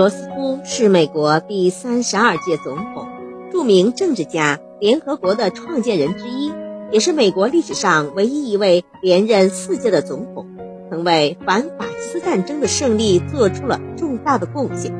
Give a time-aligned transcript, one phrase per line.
[0.00, 3.06] 罗斯福是美国第三十二届总统，
[3.52, 6.50] 著名政治家，联合国的创建人之一，
[6.90, 10.46] 也是美国历史上唯一一位连任四届的总统，
[10.88, 14.90] 曾为反法西斯战争的胜利做出了重大的贡献。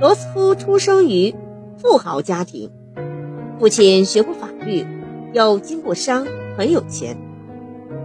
[0.00, 1.34] 罗斯福出生于
[1.76, 2.70] 富豪家庭，
[3.58, 4.86] 父亲学过法律，
[5.32, 7.16] 又经过商，很有钱。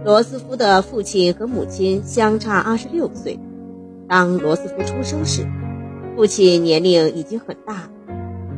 [0.04, 3.38] 罗斯福的父亲和母亲相差二十六岁。
[4.10, 5.46] 当罗斯福出生时，
[6.16, 7.88] 父亲年龄已经很大。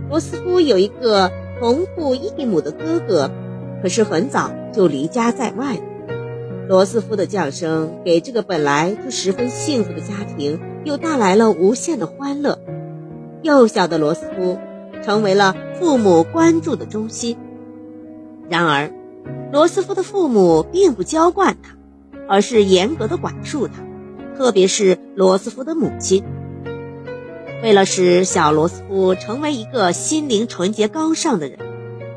[0.09, 3.31] 罗斯福有一个同父异母的哥哥，
[3.83, 5.79] 可是很早就离家在外。
[6.69, 12.59] 罗斯福的降生给这个本来就十分幸福的家庭又带来了无限的欢乐。
[13.43, 14.59] 幼小的罗斯福
[15.03, 17.37] 成为了父母关注的中心。
[18.48, 18.91] 然而，
[19.53, 21.77] 罗斯福的父母并不娇惯他，
[22.27, 23.75] 而是严格的管束他。
[24.37, 26.25] 特别是罗斯福的母亲，
[27.63, 31.59] 为了使小罗斯福成为一个心灵纯洁高尚的人，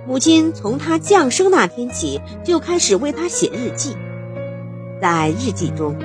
[0.08, 3.96] 母亲从他降生那天起就开始为他写日记。
[5.02, 5.98] 在日记中，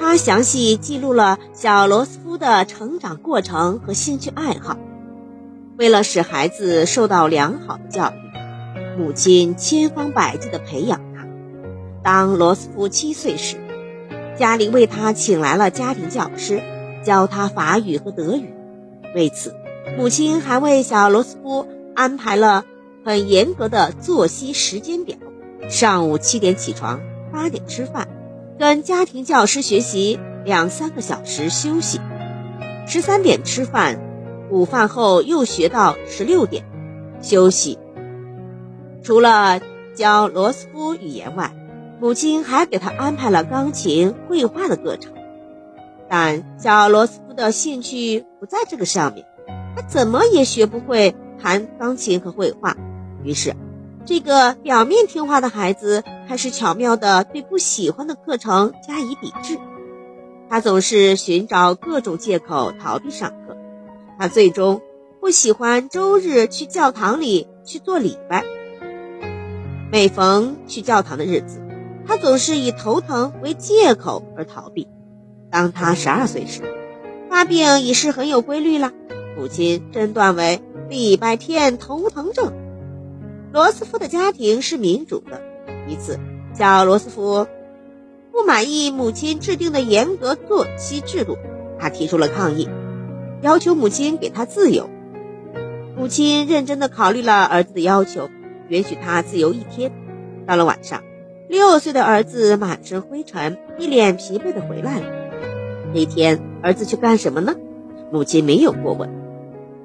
[0.00, 4.76] 他详细记录了小罗斯福的成长过程和兴趣爱好。
[5.76, 11.26] 为了使孩子受到良好的教育，母亲千方百计地培养他。
[12.02, 13.56] 当罗斯福七岁时，
[14.36, 16.62] 家里为他请来了家庭教师，
[17.04, 18.52] 教他法语和德语。
[19.14, 19.54] 为此，
[19.96, 22.64] 母亲还为小罗斯福安排了
[23.04, 25.16] 很严格的作息时间表：
[25.68, 27.00] 上午七点起床，
[27.32, 28.08] 八点吃饭，
[28.58, 32.00] 跟家庭教师学习两三个小时休息，
[32.88, 34.00] 十三点吃饭，
[34.50, 36.64] 午饭后又学到十六点
[37.22, 37.78] 休息。
[39.04, 39.60] 除了
[39.94, 41.54] 教罗斯福语言外，
[42.00, 45.12] 母亲还给他安排了钢琴、绘画的课程，
[46.08, 49.24] 但小罗斯福的兴趣不在这个上面，
[49.76, 52.76] 他怎么也学不会弹钢琴和绘画。
[53.22, 53.54] 于是，
[54.04, 59.58] 这个表面听话的孩子开始巧妙地对不喜欢的课程加以抵制。
[60.50, 63.56] 他总是寻找各种借口逃避上课。
[64.18, 64.82] 他最终
[65.20, 68.44] 不喜欢周日去教堂里去做礼拜。
[69.90, 71.63] 每逢去教堂的日子，
[72.06, 74.86] 他总是以头疼为借口而逃避。
[75.50, 76.62] 当他十二岁时，
[77.30, 78.92] 发病已是很有规律了。
[79.36, 82.52] 母亲诊断为礼拜天头疼症。
[83.52, 85.42] 罗斯福的家庭是民主的。
[85.88, 86.18] 一次，
[86.54, 87.46] 小罗斯福
[88.32, 91.36] 不满意母亲制定的严格作息制度，
[91.78, 92.68] 他提出了抗议，
[93.42, 94.90] 要求母亲给他自由。
[95.96, 98.28] 母亲认真地考虑了儿子的要求，
[98.68, 99.92] 允许他自由一天。
[100.46, 101.02] 到了晚上。
[101.48, 105.06] 六岁的儿子满身灰尘，一脸疲惫的回来了。
[105.92, 107.54] 那天，儿子去干什么呢？
[108.10, 109.10] 母亲没有过问。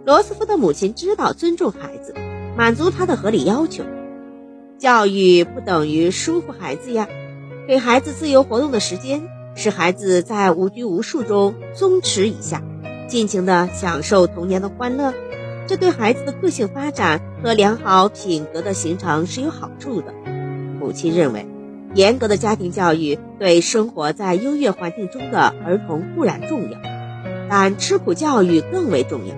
[0.06, 2.16] 罗斯福的母亲知道尊重孩子，
[2.58, 3.84] 满足他的合理要求。
[4.78, 7.08] 教育不等于束缚孩子呀，
[7.68, 12.64] 给孩子自由活动的时间，使孩子在无拘无束中松弛一下，
[13.08, 15.14] 尽情地享受童年的欢乐。
[15.68, 20.14] 这对孩子的个性发展和良好品格的形成是有好处的。
[20.80, 21.46] 母亲认为，
[21.94, 26.80] 严格的家庭教育对生活在优越环境中的儿童固然重要，
[27.50, 29.36] 但吃苦教育更为重要。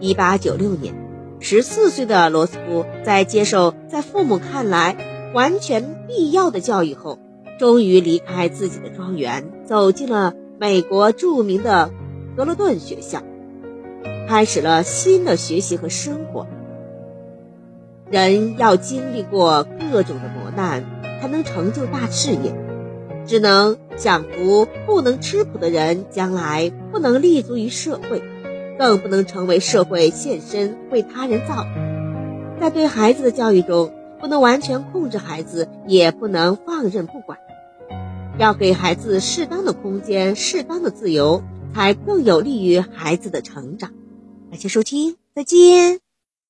[0.00, 0.94] 一八九六年，
[1.40, 4.96] 十四岁的罗斯福在接受在父母看来
[5.34, 7.18] 完全必要的教育后，
[7.58, 11.92] 终于离开自己的庄园，走进了美国著名的
[12.36, 13.22] 格罗顿学校，
[14.28, 16.46] 开始了新的学习和生活。
[18.12, 20.84] 人要经历过各种的磨难，
[21.18, 22.54] 才能成就大事业。
[23.26, 28.22] 只能享福，不能吃苦的人，将来不能立足于社会，
[28.78, 32.60] 更不能成为社会献身，为他人造福。
[32.60, 37.38] 在对孩子的教育中，不能完全控制孩子，也不能放任不管，
[38.38, 41.42] 要给孩子适当的空间、适当的自由，
[41.74, 43.90] 才更有利于孩子的成长。
[44.50, 46.11] 感谢收听，再见。